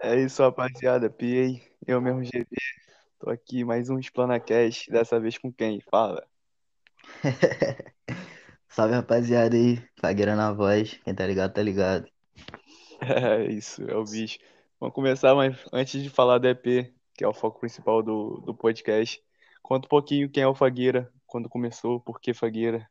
[0.00, 1.10] É isso, rapaziada.
[1.10, 2.46] Piei, eu mesmo GB.
[3.18, 5.80] Tô aqui mais um Explanacast, dessa vez com quem?
[5.80, 6.24] Fala.
[8.68, 12.08] Salve rapaziada aí, Fagueira na voz, quem tá ligado tá ligado.
[13.00, 14.38] É isso, é o bicho.
[14.80, 18.52] Vamos começar, mas antes de falar do EP, que é o foco principal do, do
[18.52, 19.22] podcast,
[19.62, 22.88] conta um pouquinho quem é o Fagueira, quando começou, por que Fagueira.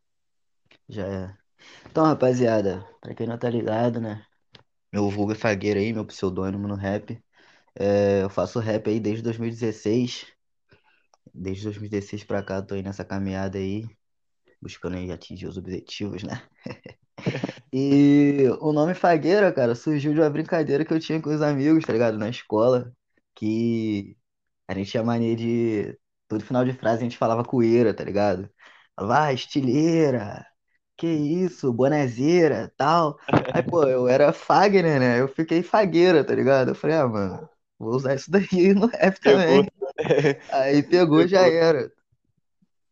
[0.88, 1.38] Já é.
[1.86, 4.26] Então rapaziada, pra quem não tá ligado, né,
[4.92, 7.22] meu vulgo é Fagueira aí, meu pseudônimo no rap.
[7.76, 10.28] É, eu faço rap aí desde 2016,
[11.34, 13.86] desde 2016 pra cá tô aí nessa caminhada aí,
[14.61, 16.47] buscando aí atingir os objetivos, né.
[17.71, 21.83] E o nome Fagueira, cara, surgiu de uma brincadeira que eu tinha com os amigos,
[21.86, 22.94] tá ligado, na escola,
[23.36, 24.18] que
[24.68, 25.97] a gente tinha mania de,
[26.28, 28.50] todo final de frase a gente falava coeira, tá ligado?
[28.96, 30.46] Falava, ah, estileira,
[30.97, 33.17] que isso, bonezeira, tal.
[33.53, 35.19] Aí, pô, eu era Fagner, né?
[35.22, 36.69] Eu fiquei fagueira, tá ligado?
[36.69, 39.64] Eu falei, ah, mano, vou usar isso daí no rap Pegou.
[39.64, 39.72] também.
[40.52, 41.91] Aí pegou, já era.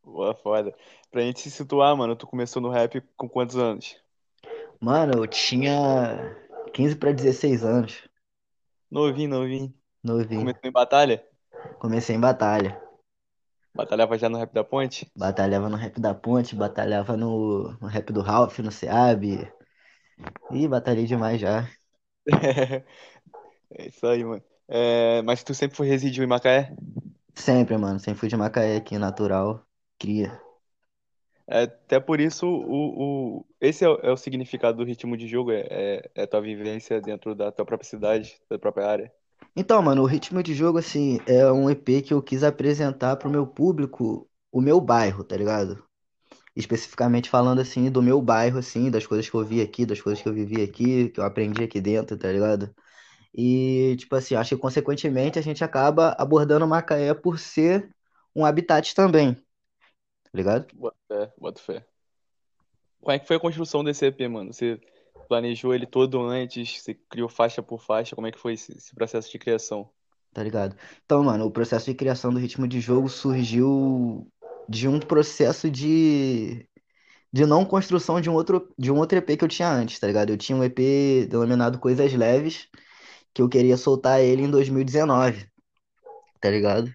[0.03, 0.73] Boa, foda.
[1.11, 3.95] Pra gente se situar, mano, tu começou no rap com quantos anos?
[4.79, 6.35] Mano, eu tinha
[6.73, 8.03] 15 pra 16 anos,
[8.91, 9.73] Novinho, novinho.
[10.03, 10.39] novinho.
[10.41, 11.25] Começou em batalha?
[11.79, 12.79] Comecei em batalha.
[13.75, 15.11] Batalhava já no Rap da Ponte?
[15.15, 19.51] Batalhava no rap da Ponte, batalhava no, no rap do Ralph, no SEAB.
[20.51, 21.67] Ih, batalhei demais já.
[23.77, 24.43] É isso aí, mano.
[24.67, 26.73] É, mas tu sempre foi residiu em Macaé?
[27.35, 27.99] Sempre, mano.
[27.99, 29.65] Sempre fui de Macaé aqui, natural.
[29.99, 30.39] Cria.
[31.47, 35.27] É, até por isso, o, o, esse é o, é o significado do ritmo de
[35.27, 39.13] jogo, é, é, é tua vivência dentro da tua própria cidade, da própria área.
[39.55, 43.29] Então, mano, o ritmo de jogo, assim, é um EP que eu quis apresentar pro
[43.29, 45.83] meu público, o meu bairro, tá ligado?
[46.55, 50.21] Especificamente falando, assim, do meu bairro, assim, das coisas que eu vi aqui, das coisas
[50.21, 52.73] que eu vivi aqui, que eu aprendi aqui dentro, tá ligado?
[53.33, 57.89] E, tipo assim, acho que consequentemente a gente acaba abordando Macaé por ser
[58.33, 60.67] um habitat também, tá ligado?
[60.73, 61.85] Bota fé, bota fé.
[62.99, 64.51] Como é que foi a construção desse EP, mano?
[64.51, 64.79] Você
[65.27, 66.81] planejou ele todo antes?
[66.81, 68.15] Você criou faixa por faixa?
[68.15, 69.89] Como é que foi esse, esse processo de criação?
[70.33, 70.75] Tá ligado?
[71.05, 74.29] Então, mano, o processo de criação do ritmo de jogo surgiu
[74.67, 76.67] de um processo de,
[77.31, 80.07] de não construção de um outro, de um outro EP que eu tinha antes, tá
[80.07, 80.31] ligado?
[80.31, 82.67] Eu tinha um EP denominado Coisas Leves,
[83.33, 85.49] que eu queria soltar ele em 2019,
[86.41, 86.93] tá ligado?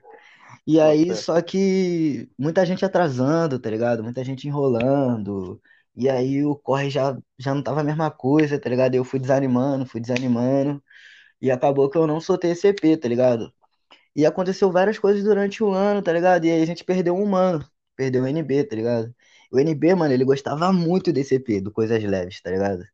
[0.66, 4.02] E aí, só que muita gente atrasando, tá ligado?
[4.04, 5.60] Muita gente enrolando.
[6.00, 8.94] E aí o corre já, já não tava a mesma coisa, tá ligado?
[8.94, 10.82] Eu fui desanimando, fui desanimando.
[11.42, 13.52] E acabou que eu não soltei esse EP, tá ligado?
[14.16, 16.46] E aconteceu várias coisas durante o ano, tá ligado?
[16.46, 17.66] E aí a gente perdeu um mano,
[17.96, 19.14] perdeu o NB, tá ligado?
[19.52, 22.84] O NB, mano, ele gostava muito desse EP, do Coisas Leves, tá ligado?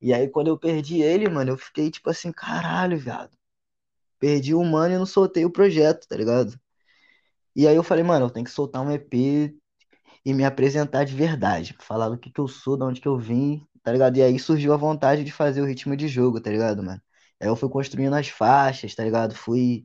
[0.00, 3.36] E aí quando eu perdi ele, mano, eu fiquei tipo assim, caralho, viado.
[4.18, 6.58] Perdi o mano e não soltei o projeto, tá ligado?
[7.56, 9.54] E aí eu falei, mano, eu tenho que soltar um EP
[10.24, 13.18] e me apresentar de verdade, falar do que que eu sou, de onde que eu
[13.18, 14.16] vim, tá ligado?
[14.16, 17.00] E aí surgiu a vontade de fazer o ritmo de jogo, tá ligado, mano?
[17.40, 19.34] Aí eu fui construindo as faixas, tá ligado?
[19.34, 19.84] Fui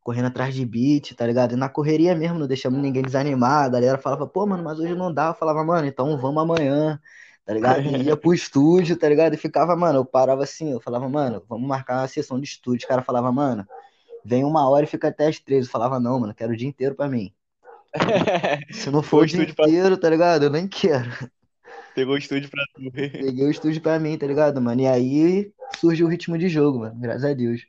[0.00, 1.52] correndo atrás de beat, tá ligado?
[1.54, 3.64] E na correria mesmo, não deixamos ninguém desanimar.
[3.64, 5.28] A galera falava, pô, mano, mas hoje não dá.
[5.28, 7.00] Eu falava, mano, então vamos amanhã,
[7.44, 7.82] tá ligado?
[7.88, 9.34] E ia pro estúdio, tá ligado?
[9.34, 12.84] E ficava, mano, eu parava assim, eu falava, mano, vamos marcar uma sessão de estúdio.
[12.86, 13.66] O cara falava, mano,
[14.24, 15.66] vem uma hora e fica até as três.
[15.66, 17.34] Eu falava, não, mano, quero o dia inteiro pra mim.
[18.72, 20.44] Se não for o dia estúdio pra, inteiro, tá ligado?
[20.44, 21.10] Eu nem quero.
[21.94, 22.90] pegou o estúdio pra tu.
[22.92, 24.80] Peguei o estúdio pra mim, tá ligado, mano?
[24.80, 26.98] E aí surgiu o ritmo de jogo, mano.
[26.98, 27.66] Graças a Deus.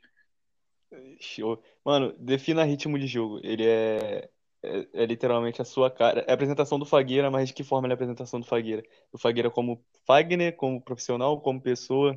[1.20, 1.62] Show.
[1.84, 3.40] Mano, defina ritmo de jogo.
[3.42, 4.28] Ele é,
[4.62, 6.24] é, é literalmente a sua cara.
[6.26, 8.82] É a apresentação do Fagueira, mas de que forma ele é a apresentação do Fagueira?
[9.12, 12.16] Do Fagueira como Fagner, como profissional, como pessoa?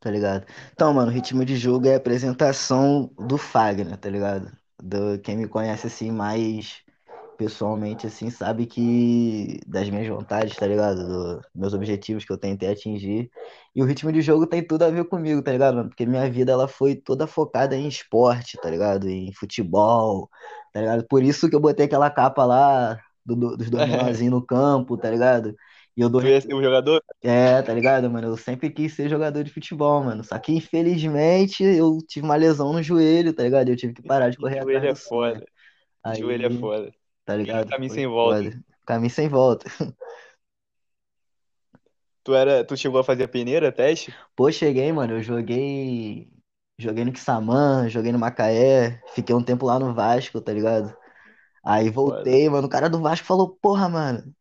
[0.00, 0.46] Tá ligado?
[0.72, 4.52] Então, mano, o ritmo de jogo é a apresentação do Fagner, tá ligado?
[4.82, 6.83] Do, quem me conhece assim mais
[7.36, 11.06] pessoalmente, assim, sabe que das minhas vontades, tá ligado?
[11.06, 13.30] Do, meus objetivos que eu tentei atingir.
[13.74, 15.88] E o ritmo de jogo tem tudo a ver comigo, tá ligado, mano?
[15.88, 19.08] Porque minha vida ela foi toda focada em esporte, tá ligado?
[19.08, 20.30] Em futebol,
[20.72, 21.06] tá ligado?
[21.08, 24.96] Por isso que eu botei aquela capa lá do, do- dos dois menorzinhos no campo,
[24.96, 25.54] tá ligado?
[25.96, 27.00] E eu dou Tu ia ser um jogador?
[27.22, 28.28] é, tá ligado, mano?
[28.28, 30.22] Eu sempre quis ser jogador de futebol, mano.
[30.22, 33.68] Só que infelizmente eu tive uma lesão no joelho, tá ligado?
[33.70, 35.08] Eu tive que parar de correr atrás Joelho é do sonho.
[35.08, 35.46] foda.
[36.10, 36.92] Joelho é Aí, foda.
[37.24, 37.68] Tá ligado?
[37.68, 38.42] caminho sem volta.
[38.42, 38.64] foda.
[38.86, 39.66] Caminho sem volta.
[42.24, 44.14] Tu era, tu chegou a fazer a peneira, teste?
[44.34, 45.12] Pô, cheguei, mano.
[45.12, 46.26] Eu joguei.
[46.78, 48.98] Joguei no Quissamã, joguei no Macaé.
[49.14, 50.96] Fiquei um tempo lá no Vasco, tá ligado?
[51.62, 52.66] Aí voltei, mano.
[52.66, 54.34] O cara do Vasco falou: Porra, mano.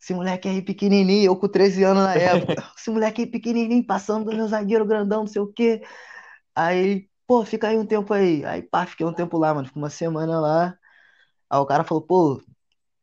[0.00, 2.64] Esse moleque aí pequenininho, eu com 13 anos na época.
[2.78, 5.82] Esse moleque aí pequenininho, passando do meu zagueiro grandão, não sei o quê.
[6.54, 7.08] Aí.
[7.26, 8.44] pô, fica aí um tempo aí.
[8.44, 9.66] Aí, pá, fiquei um tempo lá, mano.
[9.66, 10.78] Fiquei uma semana lá.
[11.50, 12.42] Aí o cara falou, pô,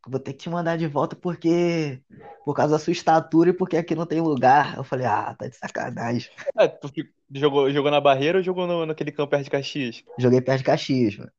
[0.07, 2.01] vou ter que te mandar de volta porque.
[2.45, 4.77] Por causa da sua estatura e porque aqui não tem lugar.
[4.77, 6.31] Eu falei, ah, tá de sacanagem.
[6.57, 6.89] É, tu
[7.33, 10.03] jogou, jogou na barreira ou jogou no, naquele campo perto de Caxias?
[10.17, 11.31] Joguei perto de Caxias, mano.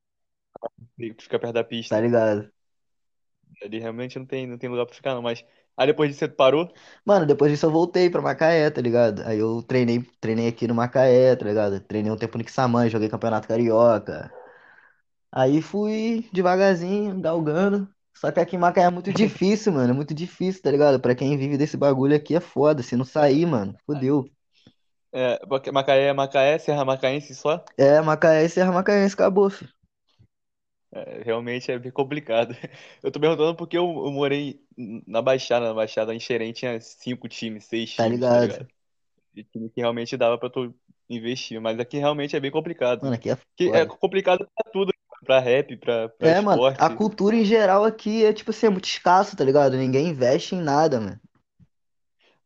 [0.96, 2.00] Que fica perto da Tá pista.
[2.00, 2.52] ligado?
[3.62, 5.22] Ali realmente não tem, não tem lugar pra ficar, não.
[5.22, 5.44] Mas
[5.76, 6.72] aí depois disso você parou?
[7.04, 9.22] Mano, depois disso eu voltei pra Macaé, tá ligado?
[9.26, 11.80] Aí eu treinei, treinei aqui no Macaé, tá ligado?
[11.80, 14.32] Treinei um tempo no Quissamã, joguei Campeonato Carioca.
[15.34, 17.88] Aí fui devagarzinho, galgando.
[18.16, 19.90] Só que aqui em Macaé é muito difícil, mano.
[19.92, 21.00] É muito difícil, tá ligado?
[21.00, 22.82] Pra quem vive desse bagulho aqui é foda.
[22.82, 24.24] Se não sair, mano, fodeu.
[25.12, 27.64] É, Maca- Macaé, Macaé, Serra Macaense só?
[27.78, 29.72] É, Macaé e Serra Macaense, acabou, filho.
[30.92, 32.54] É, realmente é bem complicado.
[33.02, 34.60] Eu tô perguntando porque eu, eu morei
[35.06, 38.48] na Baixada, na Baixada em Xerém tinha cinco times, seis Tá times, tá ligado?
[38.48, 38.68] ligado?
[39.34, 40.74] E time que realmente dava pra tu
[41.10, 43.02] investir, mas aqui realmente é bem complicado.
[43.02, 43.86] Mano, aqui é Que é foda.
[43.86, 44.92] complicado pra tudo,
[45.24, 46.90] pra rap, pra, pra É, mano, a esporte.
[46.90, 49.76] cultura em geral aqui é, tipo assim, é muito escasso, tá ligado?
[49.76, 51.20] Ninguém investe em nada, mano.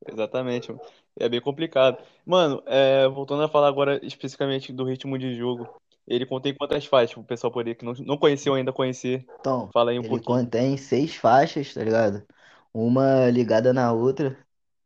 [0.07, 0.81] Exatamente, mano.
[1.19, 2.03] É bem complicado.
[2.25, 5.69] Mano, é, voltando a falar agora especificamente do ritmo de jogo,
[6.07, 9.27] ele contém quantas faixas, o pessoal poder que não, não conheceu ainda conhecer.
[9.41, 10.41] Então, Fala aí um ele pouquinho.
[10.41, 12.27] contém seis faixas, tá ligado?
[12.73, 14.37] Uma ligada na outra.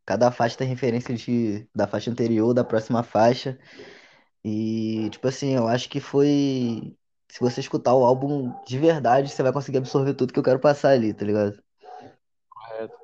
[0.04, 3.58] Cada faixa tem referência de, da faixa anterior, da próxima faixa.
[4.44, 6.96] E, tipo assim, eu acho que foi.
[7.32, 10.60] Se você escutar o álbum de verdade, você vai conseguir absorver tudo que eu quero
[10.60, 11.58] passar ali, tá ligado?
[12.50, 12.94] Correto.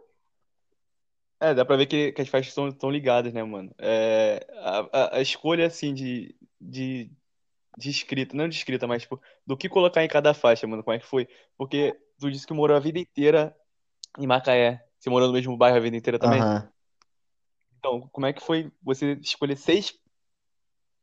[1.40, 3.74] É, dá pra ver que, que as faixas estão ligadas, né, mano?
[3.78, 7.10] É, a, a, a escolha, assim, de, de,
[7.78, 10.94] de escrita, não de escrita, mas, tipo, do que colocar em cada faixa, mano, como
[10.94, 11.26] é que foi?
[11.56, 13.56] Porque tu disse que morou a vida inteira
[14.18, 14.84] em Macaé.
[14.98, 16.40] Você morou no mesmo bairro a vida inteira também?
[16.42, 16.70] Aham,
[17.78, 19.98] Então, como é que foi você escolher seis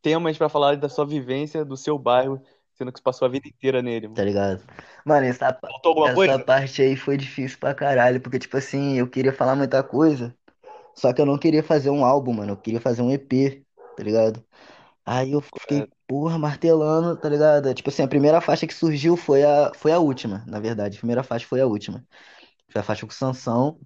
[0.06, 2.40] temas pra falar da sua vivência, do seu bairro,
[2.78, 4.26] sendo que você passou a vida inteira nele, tá mano?
[4.26, 4.64] ligado?
[5.06, 6.40] Mano, essa, pa- Faltou alguma essa coisa?
[6.40, 10.36] parte aí foi difícil pra caralho, porque, tipo assim, eu queria falar muita coisa,
[10.96, 14.04] só que eu não queria fazer um álbum, mano, eu queria fazer um EP, tá
[14.04, 14.46] ligado?
[15.06, 15.96] Aí eu fiquei, Correto.
[16.08, 17.74] porra, martelando, tá ligado?
[17.76, 20.98] Tipo assim, a primeira faixa que surgiu foi a, foi a última, na verdade.
[20.98, 22.06] A primeira faixa foi a última.
[22.72, 23.82] Foi a faixa com Sansão.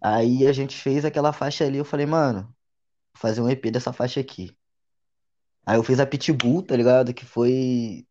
[0.00, 2.54] Aí a gente fez aquela faixa ali, eu falei, mano, vou
[3.20, 4.56] fazer um EP dessa faixa aqui.
[5.66, 7.14] Aí eu fiz a Pitbull, tá ligado?
[7.14, 8.06] Que foi,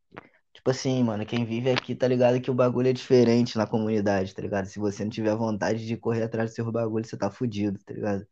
[0.54, 4.34] tipo assim, mano, quem vive aqui tá ligado que o bagulho é diferente na comunidade,
[4.36, 4.68] tá ligado?
[4.68, 7.94] Se você não tiver vontade de correr atrás do seu bagulho, você tá fudido, tá
[7.94, 8.28] ligado?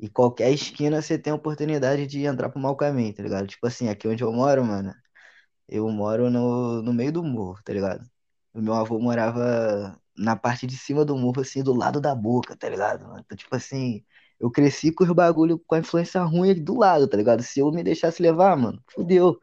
[0.00, 3.46] E qualquer esquina você tem a oportunidade de entrar pro mau caminho, tá ligado?
[3.48, 4.94] Tipo assim, aqui onde eu moro, mano.
[5.68, 8.08] Eu moro no, no meio do morro, tá ligado?
[8.54, 12.56] O meu avô morava na parte de cima do morro, assim, do lado da boca,
[12.56, 13.06] tá ligado?
[13.06, 13.20] mano?
[13.20, 14.04] Então, tipo assim,
[14.40, 17.42] eu cresci com os bagulho com a influência ruim do lado, tá ligado?
[17.42, 19.38] Se eu me deixasse levar, mano, fudeu,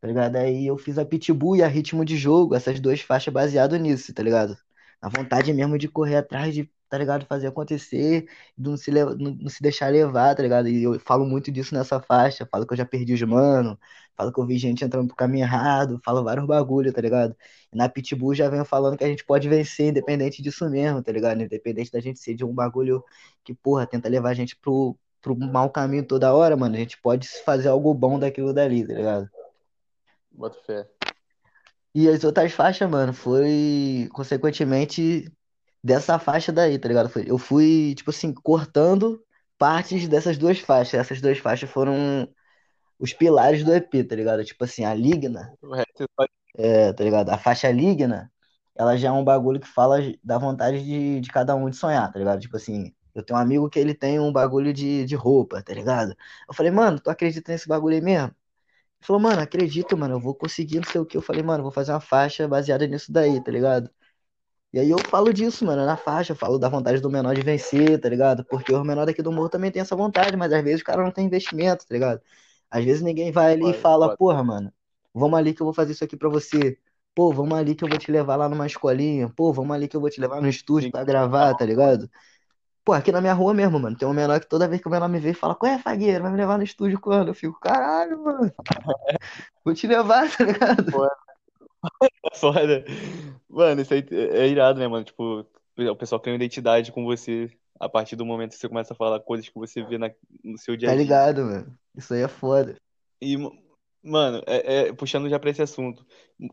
[0.00, 0.36] tá ligado?
[0.36, 4.12] Aí eu fiz a Pitbull e a Ritmo de Jogo, essas duas faixas baseado nisso,
[4.14, 4.56] tá ligado?
[5.00, 7.26] A vontade mesmo de correr atrás de, tá ligado?
[7.26, 10.68] Fazer acontecer, não se, le- não, não se deixar levar, tá ligado?
[10.68, 13.78] E eu falo muito disso nessa faixa, falo que eu já perdi os mano,
[14.16, 17.36] falo que eu vi gente entrando pro caminho errado, falo vários bagulho, tá ligado?
[17.72, 21.12] E na Pitbull já venho falando que a gente pode vencer independente disso mesmo, tá
[21.12, 21.42] ligado?
[21.42, 23.04] Independente da gente ser de um bagulho
[23.44, 27.00] que, porra, tenta levar a gente pro, pro mau caminho toda hora, mano, a gente
[27.00, 29.30] pode fazer algo bom daquilo dali, tá ligado?
[30.30, 30.86] Bota fé.
[31.94, 35.32] E as outras faixas, mano, foi consequentemente
[35.86, 37.10] dessa faixa daí, tá ligado?
[37.26, 39.22] Eu fui, tipo assim, cortando
[39.58, 41.00] partes dessas duas faixas.
[41.00, 42.28] Essas duas faixas foram
[42.98, 44.44] os pilares do EP, tá ligado?
[44.44, 45.56] Tipo assim, a Ligna,
[46.56, 47.30] é é, tá ligado?
[47.30, 48.32] A faixa Ligna,
[48.74, 52.10] ela já é um bagulho que fala da vontade de, de cada um de sonhar,
[52.12, 52.40] tá ligado?
[52.40, 55.72] Tipo assim, eu tenho um amigo que ele tem um bagulho de, de roupa, tá
[55.74, 56.16] ligado?
[56.48, 58.28] Eu falei, mano, tu acredita nesse bagulho aí mesmo?
[58.28, 61.16] Ele falou, mano, acredito, mano, eu vou conseguir, não sei o que.
[61.16, 63.90] Eu falei, mano, vou fazer uma faixa baseada nisso daí, tá ligado?
[64.76, 67.40] E aí eu falo disso, mano, na faixa, eu falo da vontade do menor de
[67.40, 68.44] vencer, tá ligado?
[68.44, 71.02] Porque o menor daqui do morro também tem essa vontade, mas às vezes o cara
[71.02, 72.20] não tem investimento, tá ligado?
[72.70, 74.18] Às vezes ninguém vai ali e Foda, fala, foda.
[74.18, 74.70] porra, mano,
[75.14, 76.76] vamos ali que eu vou fazer isso aqui pra você.
[77.14, 79.30] Pô, vamos ali que eu vou te levar lá numa escolinha.
[79.34, 82.10] Pô, vamos ali que eu vou te levar no estúdio pra gravar, tá ligado?
[82.84, 84.90] Pô, aqui na minha rua mesmo, mano, tem um menor que toda vez que o
[84.90, 86.22] menor me vê, fala, qual é, Fagueiro?
[86.22, 87.28] Vai me levar no estúdio quando?
[87.28, 88.52] Eu fico, caralho, mano,
[89.64, 90.86] vou te levar, tá ligado?
[90.90, 91.35] Foda.
[92.34, 92.84] Foda.
[93.48, 95.04] Mano, isso aí é irado, né, mano?
[95.04, 95.46] Tipo,
[95.78, 98.96] o pessoal cria uma identidade com você a partir do momento que você começa a
[98.96, 100.10] falar coisas que você vê na-
[100.42, 101.04] no seu dia Tá a dia.
[101.04, 101.78] ligado, mano?
[101.96, 102.76] Isso aí é foda.
[103.20, 103.36] E,
[104.02, 106.04] mano, é, é- puxando já pra esse assunto,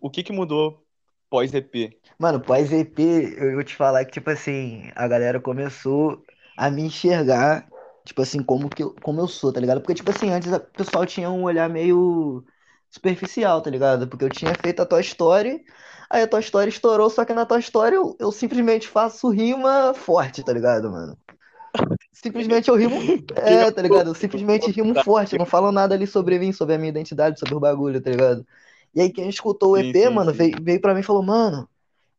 [0.02, 0.84] o que que mudou
[1.30, 1.98] pós-EP?
[2.20, 3.00] Mano, pós-EP,
[3.38, 6.24] eu vou te falar que, tipo assim, a galera começou
[6.58, 7.68] a me enxergar
[8.06, 9.80] Tipo assim, como que eu, como eu sou, tá ligado?
[9.80, 12.44] Porque, tipo assim, antes o pessoal tinha um olhar meio
[12.93, 14.07] superficial, tá ligado?
[14.07, 15.65] Porque eu tinha feito a Toy Story,
[16.09, 19.93] aí a Toy Story estourou, só que na Toy Story eu, eu simplesmente faço rima
[19.95, 21.17] forte, tá ligado, mano?
[22.12, 22.95] Simplesmente eu rimo.
[23.35, 24.12] É, tá ligado?
[24.12, 27.55] Eu simplesmente rimo forte, não falo nada ali sobre mim, sobre a minha identidade, sobre
[27.55, 28.45] o bagulho, tá ligado?
[28.93, 30.38] E aí quem escutou o Sim, EP, sim, mano, sim.
[30.38, 31.67] veio, veio pra mim e falou, mano,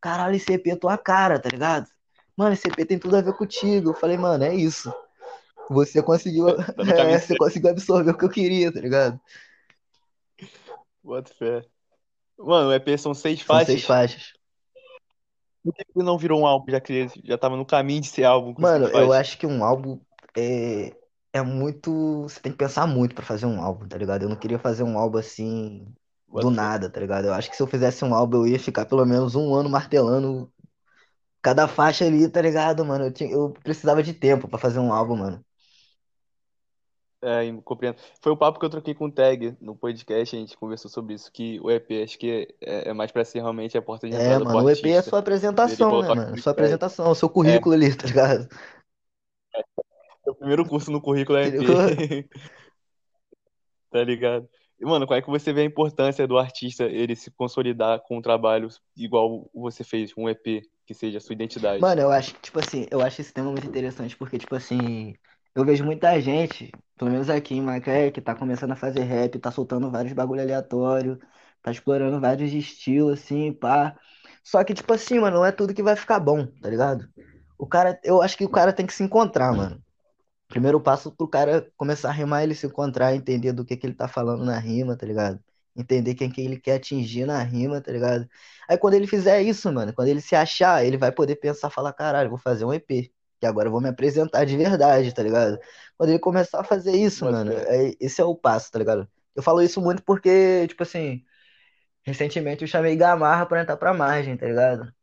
[0.01, 1.87] caralho, esse EP é tua cara, tá ligado?
[2.35, 3.91] Mano, esse EP tem tudo a ver contigo.
[3.91, 4.93] Eu falei, mano, é isso.
[5.69, 9.19] Você conseguiu, Tá é, caminho você conseguiu absorver o que eu queria, tá ligado?
[11.05, 11.61] Bota fé.
[12.39, 13.83] Mano, o EP são seis São seis faixas.
[13.83, 14.33] faixas.
[15.63, 18.07] Por que que não virou um álbum, já que ele já tava no caminho de
[18.07, 19.11] ser álbum com Mano, seis eu faixas?
[19.11, 19.99] acho que um álbum
[20.37, 20.95] é,
[21.33, 22.23] é muito.
[22.23, 24.23] Você tem que pensar muito pra fazer um álbum, tá ligado?
[24.23, 25.93] Eu não queria fazer um álbum assim,
[26.33, 26.69] do Bota fé.
[26.69, 27.25] nada, tá ligado?
[27.25, 29.69] Eu acho que se eu fizesse um álbum, eu ia ficar pelo menos um ano
[29.69, 30.51] martelando
[31.41, 33.05] cada faixa ali, tá ligado, mano?
[33.05, 35.45] Eu, tinha- eu precisava de tempo pra fazer um álbum, mano.
[37.25, 37.97] É, compreendo.
[38.21, 41.15] Foi o papo que eu troquei com o Tag no podcast, a gente conversou sobre
[41.15, 44.13] isso, que o EP acho que é, é mais pra ser realmente a porta de
[44.13, 46.37] É, entrada pro mano, o EP é sua apresentação, né, mano?
[46.37, 46.61] Sua pé.
[46.61, 48.47] apresentação, o seu É, currículo ali, tá ligado?
[50.27, 51.47] o primeiro curso no currículo é?
[51.47, 52.29] EP,
[53.89, 54.47] tá ligado?
[54.79, 58.17] E, mano, qual é que você vê a importância do artista ele se consolidar com
[58.17, 61.81] um trabalho igual você fez, um EP, que seja a sua identidade?
[61.81, 65.15] Mano, eu acho, que, tipo assim, eu acho esse tema muito interessante porque, tipo assim,
[65.55, 69.39] eu vejo muita gente, pelo menos aqui em Macaé, que tá começando a fazer rap,
[69.39, 71.19] tá soltando vários bagulho aleatório,
[71.61, 73.97] tá explorando vários estilos, assim, pá.
[74.43, 77.07] Só que, tipo assim, mano, não é tudo que vai ficar bom, tá ligado?
[77.57, 79.81] O cara, eu acho que o cara tem que se encontrar, mano.
[80.47, 83.95] Primeiro passo pro cara começar a rimar, ele se encontrar, entender do que que ele
[83.95, 85.39] tá falando na rima, tá ligado?
[85.75, 88.29] Entender quem que ele quer atingir na rima, tá ligado?
[88.69, 91.93] Aí quando ele fizer isso, mano, quando ele se achar, ele vai poder pensar, falar,
[91.93, 93.11] caralho, vou fazer um EP,
[93.45, 95.59] agora eu vou me apresentar de verdade, tá ligado?
[95.97, 99.07] Quando ele começar a fazer isso, mano, é- esse é o passo, tá ligado?
[99.35, 101.23] Eu falo isso muito porque, tipo assim,
[102.05, 104.93] recentemente eu chamei Gamarra pra entrar pra margem, tá ligado?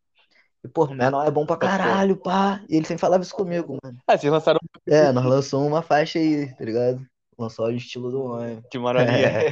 [0.64, 2.64] E, porra, o menor é bom pra caralho, pá.
[2.68, 3.98] E ele sempre falava isso comigo, mano.
[4.06, 7.06] Ah, vocês lançaram É, nós lançamos uma faixa aí, tá ligado?
[7.38, 8.62] Lançou o estilo do homem.
[8.70, 9.46] que maravilha.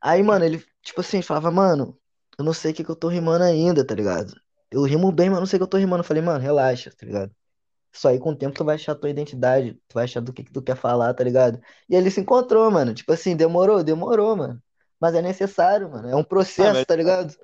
[0.00, 1.98] Aí, mano, ele, tipo assim, falava, mano,
[2.38, 4.34] eu não sei o que que eu tô rimando ainda, tá ligado?
[4.70, 6.00] Eu rimo bem, mas não sei o que eu tô rimando.
[6.02, 7.34] Eu falei, mano, relaxa, tá ligado?
[7.92, 10.44] Isso aí com o tempo tu vai achar tua identidade, tu vai achar do que
[10.44, 11.60] que tu quer falar, tá ligado?
[11.88, 12.94] E ele se encontrou, mano.
[12.94, 14.62] Tipo assim, demorou, demorou, mano.
[15.00, 16.08] Mas é necessário, mano.
[16.08, 17.34] É um Ah, processo, mas tá ligado?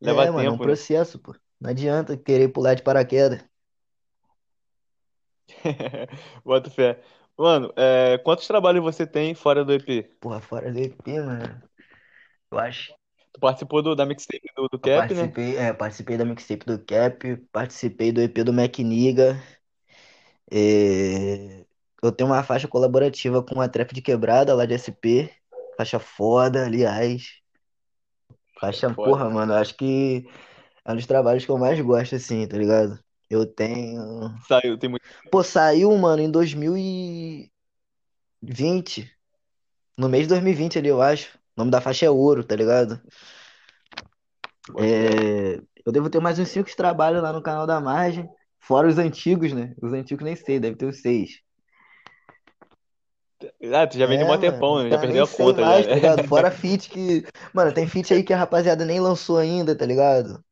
[0.00, 0.76] leva É, mano, é um tempo, né?
[0.76, 1.34] processo, pô.
[1.60, 3.42] Não adianta querer pular de paraquedas.
[6.44, 7.00] Bota fé.
[7.38, 10.10] Mano, é, quantos trabalhos você tem fora do EP?
[10.20, 11.62] Porra, fora do EP, mano.
[12.50, 12.94] Eu acho.
[13.36, 15.28] Tu participou do, da mixtape do, do Eu Cap, né?
[15.28, 19.36] participei, é, participei da mixtape do Cap, participei do EP do Mac Niga.
[20.50, 21.64] É,
[22.02, 25.30] Eu tenho uma faixa colaborativa com a Trap de Quebrada lá de SP.
[25.76, 27.40] Faixa foda, aliás.
[28.60, 29.10] Faixa, Foda.
[29.10, 30.26] porra, mano, eu acho que
[30.84, 32.98] é um dos trabalhos que eu mais gosto, assim, tá ligado?
[33.28, 34.32] Eu tenho.
[34.48, 35.04] Saiu, tem muito.
[35.30, 39.10] Pô, saiu, mano, em 2020.
[39.98, 41.38] No mês de 2020 ali, eu acho.
[41.56, 43.00] O nome da faixa é Ouro, tá ligado?
[44.78, 48.28] É, Eu devo ter mais uns cinco trabalhos lá no canal da Margem.
[48.60, 49.74] Fora os antigos, né?
[49.80, 51.40] Os antigos nem sei, deve ter uns seis.
[53.72, 54.90] Ah, tu já vem de É, mó tempão, né?
[54.90, 55.90] Já tá, perdeu a conta, mais, já.
[55.90, 56.28] tá ligado?
[56.28, 57.24] Fora feat que.
[57.52, 60.42] Mano, tem feat aí que a rapaziada nem lançou ainda, tá ligado?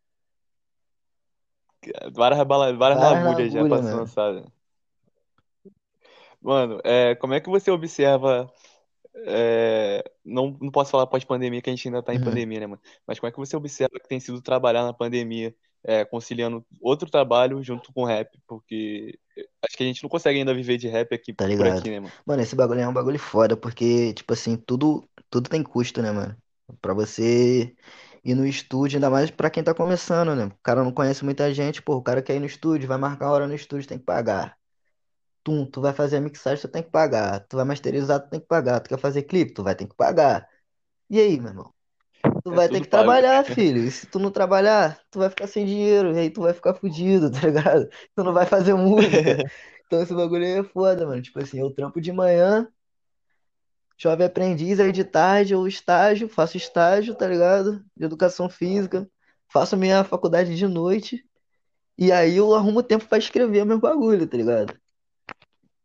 [2.15, 4.45] Várias, bala- várias Várias já pra ser lançada.
[6.41, 8.51] Mano, é, como é que você observa.
[9.27, 12.21] É, não, não posso falar pós-pandemia, que a gente ainda tá em Uhum.
[12.21, 12.83] pandemia, né, mano?
[13.07, 15.55] Mas como é que você observa que tem sido trabalhar na pandemia,
[15.85, 18.39] é, conciliando outro trabalho junto com rap?
[18.47, 19.19] Porque
[19.65, 21.67] acho que a gente não consegue ainda viver de rap aqui Tá por ligado?
[21.67, 22.15] aqui, né, mano?
[22.27, 26.11] Mano, esse bagulho é um bagulho foda, porque, tipo assim, tudo, tudo tem custo, né,
[26.13, 26.37] mano?
[26.81, 27.75] Pra você
[28.25, 30.47] ir no estúdio, ainda mais pra quem tá começando, né?
[30.47, 33.27] O cara não conhece muita gente, pô, o cara quer ir no estúdio, vai marcar
[33.27, 34.57] uma hora no estúdio, tem que pagar.
[35.45, 37.41] Tu, tu vai fazer a mixagem, tu tem que pagar.
[37.49, 38.81] Tu vai masterizar, tu tem que pagar.
[38.81, 40.49] Tu quer fazer clipe, tu vai ter que pagar.
[41.11, 41.75] E aí, meu irmão?
[42.45, 42.91] Tu É vai ter que pago.
[42.91, 43.85] trabalhar, filho.
[43.85, 46.15] E se tu não trabalhar, tu vai ficar sem dinheiro.
[46.15, 47.89] E aí tu vai ficar fudido, tá ligado?
[48.17, 49.43] Tu não vai fazer música.
[49.87, 51.23] Então esse bagulho aí é foda, mano.
[51.23, 52.69] Tipo assim, eu trampo de manhã,
[53.99, 57.85] jovem aprendiz, aí de tarde eu estágio, faço estágio, tá ligado?
[57.97, 59.09] De educação física.
[59.53, 61.25] Faço minha faculdade de noite.
[61.99, 64.75] E aí eu arrumo tempo pra escrever meu bagulho, tá ligado?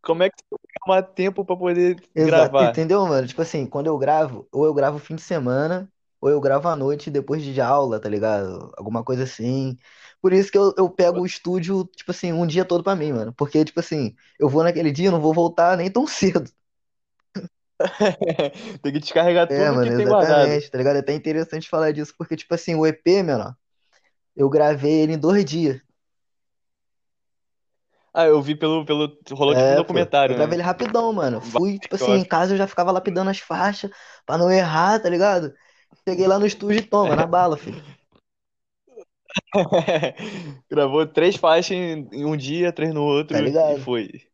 [0.09, 2.63] Como é que você arruma tempo pra poder Exato, gravar?
[2.63, 3.27] entendeu, mano?
[3.27, 6.75] Tipo assim, quando eu gravo, ou eu gravo fim de semana, ou eu gravo à
[6.75, 8.71] noite depois de aula, tá ligado?
[8.77, 9.77] Alguma coisa assim.
[10.21, 13.13] Por isso que eu, eu pego o estúdio, tipo assim, um dia todo pra mim,
[13.13, 13.33] mano.
[13.33, 16.51] Porque, tipo assim, eu vou naquele dia, não vou voltar nem tão cedo.
[18.81, 20.59] Tem que descarregar É, tudo mano, que tem guardado.
[20.59, 20.97] exatamente, tá ligado?
[20.97, 23.55] É até interessante falar disso, porque, tipo assim, o EP, mano,
[24.35, 25.81] eu gravei ele em dois dias.
[28.13, 29.17] Ah, eu vi pelo, pelo.
[29.31, 30.07] Rolou tipo um É, pô.
[30.27, 30.57] Eu documentário, gravei né?
[30.57, 31.41] ele rapidão, mano.
[31.41, 33.89] Fui, tipo assim, em casa eu já ficava lapidando as faixas
[34.25, 35.53] pra não errar, tá ligado?
[36.07, 37.83] Cheguei lá no estúdio e toma, na bala, filho.
[40.69, 43.83] Gravou três faixas em, em um dia, três no Tá outro e ligado?
[43.83, 44.28] foi.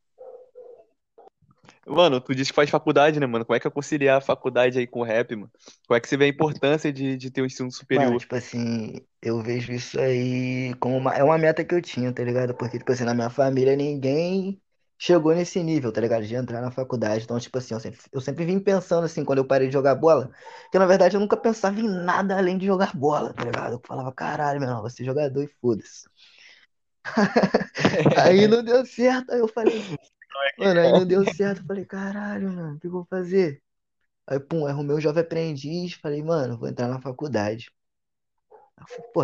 [1.88, 3.46] Mano, tu disse que faz faculdade, né, mano?
[3.46, 5.52] Como é que é conciliar a faculdade aí com o rap, mano?
[5.88, 8.18] Como é que você vê a importância de, de ter um ensino Mano, superior?
[8.18, 12.24] tipo assim, eu vejo isso aí como uma, é uma meta que eu tinha, tá
[12.24, 12.54] ligado?
[12.54, 14.62] Porque, tipo assim, na minha família ninguém
[14.98, 16.26] chegou nesse nível, tá ligado?
[16.26, 17.24] De entrar na faculdade.
[17.24, 19.96] Então, tipo assim, eu sempre, eu sempre vim pensando assim, quando eu parei de jogar
[19.96, 20.30] bola,
[20.72, 23.74] que na verdade eu nunca pensava em nada além de jogar bola, tá ligado?
[23.76, 26.04] Eu falava, caralho, meu irmão, vou ser jogador e foda-se.
[28.18, 29.86] Aí não deu certo, aí eu falei,
[30.58, 31.62] mano, aí não deu certo.
[31.62, 33.62] Eu falei, caralho, mano, o que eu vou fazer?
[34.28, 37.72] Aí, pum, arrumei o Jovem Aprendiz, falei, mano, vou entrar na faculdade.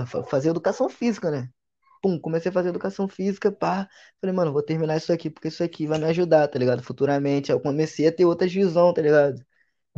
[0.08, 1.50] Fa- fazer educação física, né?
[2.02, 3.88] Pum, comecei a fazer educação física, pá.
[4.20, 6.82] Falei, mano, vou terminar isso aqui, porque isso aqui vai me ajudar, tá ligado?
[6.84, 7.52] Futuramente.
[7.52, 9.44] Aí eu comecei a ter outras visões, tá ligado?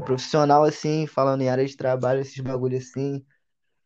[0.06, 3.26] Profissional, assim, falando em área de trabalho, esses bagulho assim.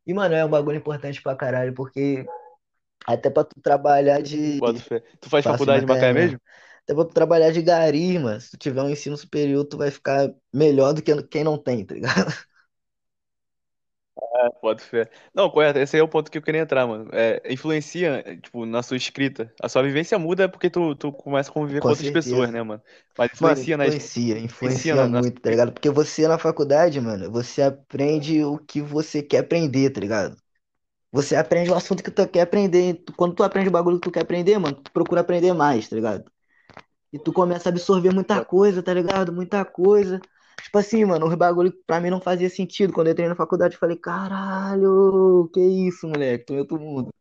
[0.07, 2.25] E, mano, é um bagulho importante pra caralho, porque
[3.07, 4.60] até pra tu trabalhar de.
[4.60, 5.00] Bota fé.
[5.22, 6.13] Tu faz Faço faculdade Macaé Macaé mesmo.
[6.13, 6.39] mesmo?
[6.88, 8.39] Até pra tu trabalhar de gari, mano.
[8.41, 11.86] Se tu tiver um ensino superior, tu vai ficar melhor do que quem não tem,
[11.86, 12.32] tá ligado?
[14.36, 15.10] É, bota fé.
[15.34, 17.10] Não, correto, esse aí é o ponto que eu queria entrar, mano.
[17.13, 19.53] É, influencia, é, tipo, na sua escrita.
[19.62, 22.51] A sua vivência muda porque tu, tu começa a conviver com Com outras pessoas, certeza.
[22.51, 22.82] né, mano?
[23.17, 25.22] Mas Mano, influencia na influencia, influencia influencia na, na...
[25.22, 25.74] muito, tá ligado?
[25.74, 30.38] Porque você na faculdade, mano, você aprende o que você quer aprender, tá ligado?
[31.12, 33.03] Você aprende o assunto que tu quer aprender.
[33.17, 35.96] Quando tu aprende o bagulho que tu quer aprender, mano, tu procura aprender mais, tá
[35.96, 36.32] ligado?
[37.11, 39.31] E tu começa a absorver muita coisa, tá ligado?
[39.33, 40.19] Muita coisa.
[40.61, 42.91] Tipo assim, mano, os bagulho pra mim não fazia sentido.
[42.93, 46.45] Quando eu entrei na faculdade, eu falei, caralho, que isso, moleque?
[46.45, 47.13] Tô em outro mundo,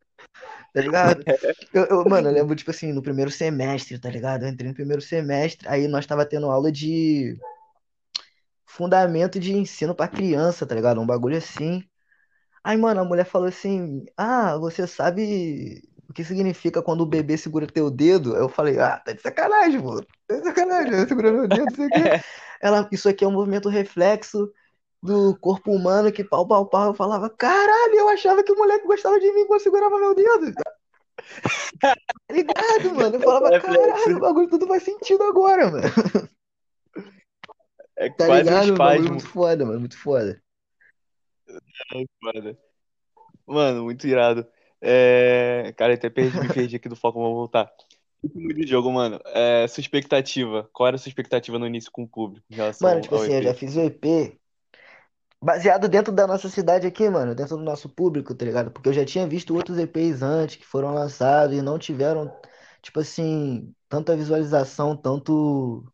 [0.75, 1.25] tá ligado?
[1.75, 4.45] Eu, eu- mano, eu lembro, tipo assim, no primeiro semestre, tá ligado?
[4.45, 7.37] Eu entrei no primeiro semestre, aí nós tava tendo aula de
[8.65, 11.01] fundamento de ensino pra criança, tá ligado?
[11.01, 11.83] Um bagulho assim.
[12.65, 17.37] Aí, mano, a mulher falou assim: Ah, você sabe o que significa quando o bebê
[17.37, 18.35] segura teu dedo?
[18.35, 20.01] Eu falei: Ah, tá de sacanagem, pô.
[20.27, 22.03] Tá de sacanagem, ela segura meu dedo, não sei o quê.
[22.59, 24.51] Ela, isso aqui é um movimento reflexo
[25.03, 26.87] do corpo humano que pau, pau, pau.
[26.87, 30.53] Eu falava: Caralho, eu achava que o moleque gostava de mim quando segurava meu dedo.
[31.81, 31.95] Tá
[32.33, 33.17] ligado, mano?
[33.17, 33.77] Eu falava: reflexo.
[33.77, 35.87] Caralho, o bagulho tudo faz sentido agora, mano.
[37.97, 38.73] É Tá quase ligado?
[38.73, 39.11] Um bagulho espasmo.
[39.11, 40.43] muito foda, mano, muito foda.
[42.23, 42.59] Mano,
[43.47, 44.47] Mano, muito irado.
[44.89, 45.75] É...
[45.77, 47.71] Cara, eu até perdi, me perdi aqui do foco, vou voltar.
[48.23, 49.21] Último de jogo, mano.
[49.27, 50.69] É, sua expectativa.
[50.73, 53.23] Qual era a sua expectativa no início com o público em relação Mano, tipo ao
[53.23, 53.57] assim, eu já EP?
[53.59, 54.39] fiz o EP.
[55.43, 58.71] Baseado dentro da nossa cidade aqui, mano, dentro do nosso público, tá ligado?
[58.71, 62.35] Porque eu já tinha visto outros EPs antes que foram lançados e não tiveram,
[62.81, 65.85] tipo assim, tanta visualização, tanto,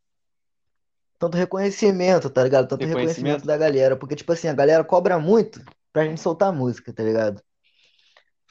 [1.18, 2.68] tanto reconhecimento, tá ligado?
[2.68, 3.46] Tanto reconhecimento Reconhecimento?
[3.46, 3.96] da galera.
[3.96, 5.60] Porque, tipo assim, a galera cobra muito
[5.92, 7.42] pra gente soltar música, tá ligado?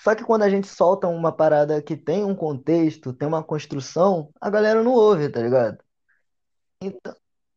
[0.04, 4.30] Só que quando a gente solta uma parada que tem um contexto, tem uma construção,
[4.42, 5.78] a galera não ouve, tá ligado?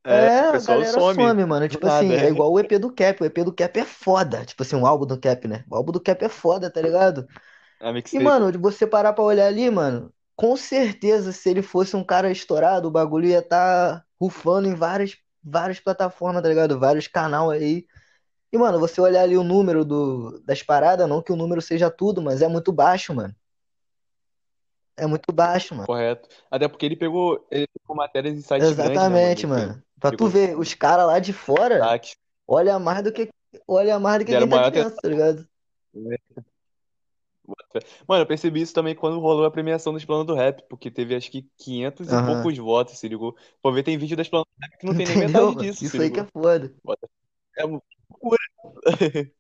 [0.04, 1.68] É, É, o a galera some some, mano.
[1.68, 2.20] Tipo assim, nada.
[2.26, 3.22] é igual o EP do Cap.
[3.22, 4.44] O EP do Cap é foda.
[4.44, 5.64] Tipo assim, um álbum do Cap, né?
[5.70, 7.26] O álbum do Cap é foda, tá ligado?
[7.80, 11.96] A E, mano, de você parar pra olhar ali, mano, com certeza, se ele fosse
[11.96, 16.78] um cara estourado, o bagulho ia estar rufando em várias, várias plataformas, tá ligado?
[16.78, 17.86] Vários canal aí.
[18.54, 21.90] E, mano, você olhar ali o número do, das paradas, não que o número seja
[21.90, 23.34] tudo, mas é muito baixo, mano.
[24.96, 25.88] É muito baixo, mano.
[25.88, 26.28] Correto.
[26.48, 28.94] Até porque ele pegou, ele pegou matérias em sites grandes, né, mano?
[28.94, 29.82] Exatamente, pegou, mano.
[29.98, 32.14] Pra tu pegou ver, os caras lá de fora destaque.
[32.46, 33.28] olha mais do que
[33.66, 34.90] olha mais do que quem Deram tá de atenção.
[34.90, 35.48] dentro, tá ligado?
[38.06, 41.16] Mano, eu percebi isso também quando rolou a premiação do Explana do Rap, porque teve
[41.16, 42.36] acho que 500 e Aham.
[42.36, 43.36] poucos votos, se ligou.
[43.60, 45.72] Pô, ver, tem vídeo da Explana do Rap que não tem nem Entendeu, metade mano?
[45.72, 46.72] disso, Isso aí que é foda.
[47.56, 47.93] É.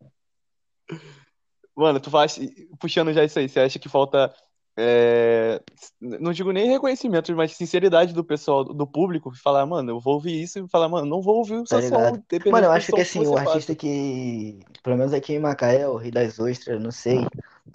[1.76, 2.38] Mano, tu faz,
[2.78, 4.32] puxando já isso aí, você acha que falta,
[4.76, 5.60] é,
[6.00, 10.40] não digo nem reconhecimento, mas sinceridade do pessoal, do público, falar, mano, eu vou ouvir
[10.40, 12.22] isso e falar, mano, não vou ouvir o Tá ligado?
[12.46, 15.88] Mano, eu acho que som que assim, o artista que, pelo menos aqui em Macaé,
[15.88, 17.26] o Rei das Ostras, não sei,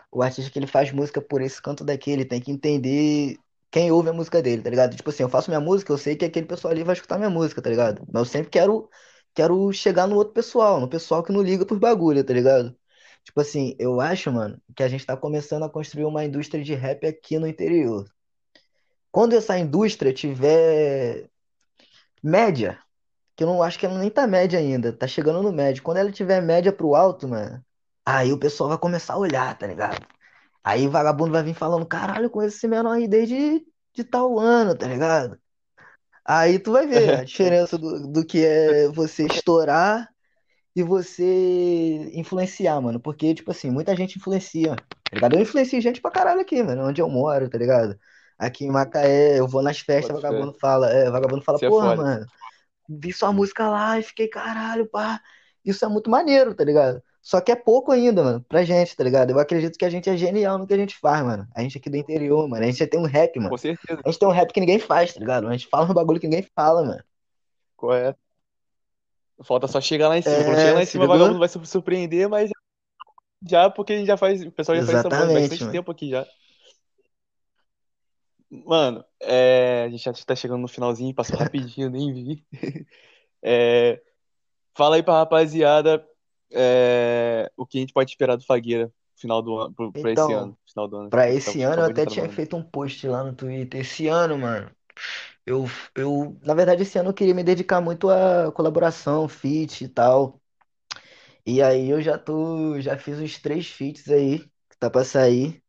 [0.10, 3.38] o artista que ele faz música por esse canto daqui, ele tem que entender
[3.70, 4.96] quem ouve a música dele, tá ligado?
[4.96, 7.30] Tipo assim, eu faço minha música, eu sei que aquele pessoal ali vai escutar minha
[7.30, 8.02] música, tá ligado?
[8.12, 8.90] Mas eu sempre quero
[9.40, 12.76] quero chegar no outro pessoal, no pessoal que não liga pros bagulho, tá ligado?
[13.24, 16.74] Tipo assim, eu acho, mano, que a gente tá começando a construir uma indústria de
[16.76, 18.06] rap aqui no interior.
[19.12, 21.30] Quando essa indústria tiver
[22.24, 22.80] média,
[23.36, 25.84] que eu não acho que ela nem tá média ainda, tá chegando no médio.
[25.84, 27.64] Quando ela tiver média pro alto, mano,
[28.06, 30.06] aí o pessoal vai começar a olhar, tá ligado?
[30.64, 34.76] Aí vagabundo vai vir falando, caralho, eu conheço esse menor aí desde de tal ano,
[34.78, 35.40] tá ligado?
[36.32, 40.08] Aí tu vai ver a diferença do, do que é você estourar
[40.76, 43.00] e você influenciar, mano.
[43.00, 45.36] Porque, tipo assim, muita gente influencia, tá ligado?
[45.36, 47.98] Eu influencio gente pra caralho aqui, mano, onde eu moro, tá ligado?
[48.38, 50.22] Aqui em Macaé, eu vou nas festas, fé.
[50.22, 52.04] vagabundo fala, é, vagabundo fala, Isso é porra, foda.
[52.04, 52.26] mano,
[52.90, 55.22] vi sua música lá e fiquei, caralho, pá.
[55.66, 57.02] Isso é muito maneiro, tá ligado?
[57.30, 59.30] Só que é pouco ainda, mano, pra gente, tá ligado?
[59.30, 61.48] Eu acredito que a gente é genial no que a gente faz, mano.
[61.56, 62.64] A gente aqui do interior, mano.
[62.64, 63.58] A gente já tem um rap, Com mano.
[63.60, 64.02] certeza.
[64.04, 65.48] A gente tem um rap que ninguém faz, tá ligado?
[65.48, 67.04] A gente fala um bagulho que ninguém fala, mano.
[67.76, 68.18] Correto.
[69.44, 70.44] Falta só chegar lá em cima.
[70.44, 72.50] Quando chegar É, lá em cima, o vagabundo vai se surpreender, mas
[73.48, 74.42] já porque a gente já faz.
[74.44, 75.72] O pessoal já faz isso há Exatamente, bastante mano.
[75.72, 76.26] tempo aqui já.
[78.50, 82.44] Mano, é, a gente já tá chegando no finalzinho, passou rapidinho, nem vi.
[83.42, 84.02] É,
[84.76, 86.09] fala aí pra rapaziada
[86.52, 90.34] é, o que a gente pode esperar do Fagueira final do ano, pra esse Então,
[90.34, 91.12] ano, final do ano.
[91.12, 93.82] pra que tá- esse ano eu até tinha feito um post lá no Twitter.
[93.82, 94.72] Esse ano, mano,
[95.46, 99.90] eu, eu, na verdade, esse ano eu queria me dedicar muito à colaboração, feat e
[99.90, 100.42] tal.
[101.46, 105.62] E aí eu já tô, já fiz uns três feats aí, que tá pra sair.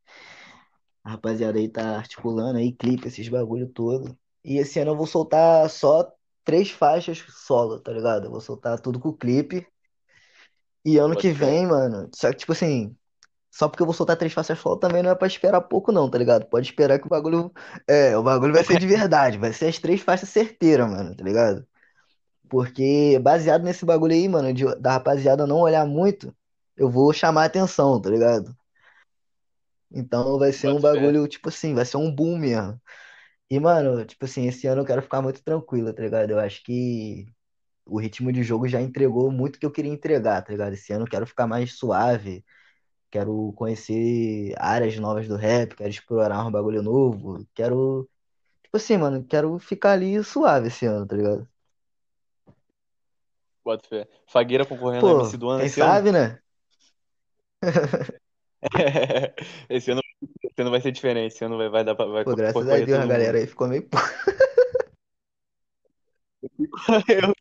[1.04, 4.16] A rapaziada aí tá articulando aí, clipe, esses bagulho todo.
[4.44, 6.10] E esse ano eu vou soltar só
[6.44, 8.26] três faixas solo, tá ligado?
[8.26, 9.66] Eu vou soltar tudo com clipe.
[10.84, 11.32] E ano que fé.
[11.32, 12.96] vem, mano, só que tipo assim,
[13.50, 16.10] só porque eu vou soltar três faixas solo também não é pra esperar pouco não,
[16.10, 16.46] tá ligado?
[16.48, 17.52] Pode esperar que o bagulho,
[17.88, 21.24] é, o bagulho vai ser de verdade, vai ser as três faixas certeiras, mano, tá
[21.24, 21.66] ligado?
[22.48, 26.34] Porque baseado nesse bagulho aí, mano, de- da rapaziada não olhar muito,
[26.76, 28.56] eu vou chamar a atenção, tá ligado?
[29.90, 31.20] Então vai ser um fé.
[31.20, 32.80] bagulho, tipo assim, vai ser um boom mesmo.
[33.50, 36.30] E, mano, tipo assim, esse ano eu quero ficar muito tranquilo, tá ligado?
[36.30, 37.26] Eu acho que
[37.90, 40.72] o ritmo de jogo já entregou muito o que eu queria entregar, tá ligado?
[40.74, 42.44] Esse ano eu quero ficar mais suave,
[43.10, 48.08] quero conhecer áreas novas do rap, quero explorar um bagulho novo, quero,
[48.62, 51.48] tipo assim, mano, quero ficar ali suave esse ano, tá ligado?
[53.64, 54.08] Bota fé.
[54.26, 55.90] Fagueira concorrendo a Pô, MC do ano quem esse ano?
[55.90, 56.38] sabe, né?
[59.68, 60.02] Esse ano,
[60.42, 61.34] esse ano vai ser diferente.
[61.34, 63.36] Esse ano vai, vai dar pra, vai Pô, graças a Deus, a galera mundo.
[63.38, 63.88] aí ficou meio.
[67.08, 67.34] Eu,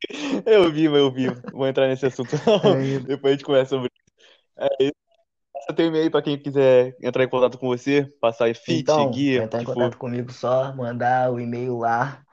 [0.46, 1.28] eu vi, eu vi.
[1.52, 2.74] Vou entrar nesse assunto não.
[2.76, 3.00] ainda.
[3.08, 4.14] Depois a gente conversa sobre isso.
[4.58, 4.94] É isso.
[5.70, 9.16] Eu tenho e-mail pra quem quiser entrar em contato com você, passar feed, Então, o
[9.20, 10.00] entrar em contato for.
[10.00, 12.24] comigo, só mandar o e-mail lá,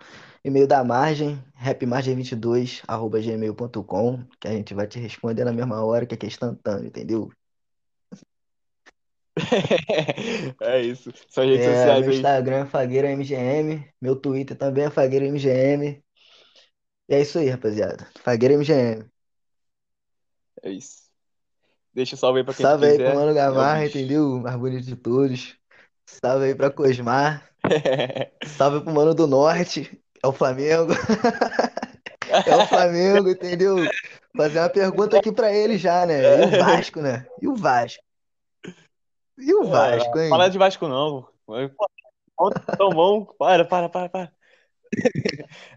[0.44, 6.06] e-mail da Margem, rapmargem22, arroba gmail.com, que a gente vai te responder na mesma hora,
[6.06, 7.30] que é instantâneo, entendeu?
[10.62, 11.10] É isso.
[11.28, 12.16] São redes É, sociais meu aí.
[12.16, 16.02] Instagram é Fagueira MGM, meu Twitter também é Fagueira MGM.
[17.08, 18.08] E é isso aí, rapaziada.
[18.22, 19.04] Fagueira MGM.
[20.62, 21.06] É isso.
[21.94, 23.14] Deixa o salve aí pra quem Salve aí pro.
[23.14, 24.32] Mano É Gamarra, entendeu?
[24.32, 25.56] O mais bonito de todos.
[26.04, 27.48] Salve aí pra Cosmar.
[28.46, 30.02] Salve pro Mano do Norte.
[30.22, 30.92] É o Flamengo.
[32.28, 33.76] É o Flamengo, entendeu?
[34.36, 36.20] Fazer uma pergunta aqui pra ele já, né?
[36.22, 37.26] E o Vasco, né?
[37.40, 38.02] E o Vasco?
[39.38, 40.50] E o É, Vasco, fala hein?
[40.50, 41.28] de Vasco não.
[42.76, 43.24] Tão bom.
[43.24, 44.32] Para, para, para, para.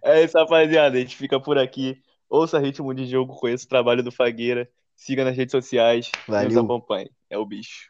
[0.03, 0.97] É isso, rapaziada.
[0.97, 2.01] A gente fica por aqui.
[2.29, 4.69] Ouça Ritmo de Jogo, conheça o trabalho do Fagueira.
[4.95, 6.63] Siga nas redes sociais e nos Valeu.
[6.63, 7.09] acompanhe.
[7.29, 7.89] É o bicho.